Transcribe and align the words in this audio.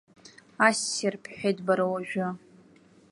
Ассир 0.67 1.13
бҳәеит 1.23 1.57
бара 1.65 1.85
уажәы! 1.91 2.27